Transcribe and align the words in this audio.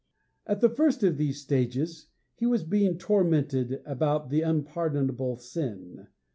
At 0.47 0.61
the 0.61 0.69
first 0.69 1.03
of 1.03 1.17
these 1.17 1.39
stages 1.43 2.07
he 2.33 2.47
was 2.47 2.63
being 2.63 2.97
tormented 2.97 3.83
about 3.85 4.31
the 4.31 4.41
unpardonable 4.41 5.37
sin. 5.37 6.07